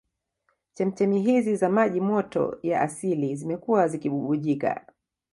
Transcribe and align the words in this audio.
Chemchemi 0.73 1.21
hizi 1.21 1.55
za 1.55 1.69
maji 1.69 2.01
moto 2.01 2.57
ya 2.63 2.81
asili 2.81 3.35
zimekuwa 3.35 3.87
zikibubujika 3.87 4.85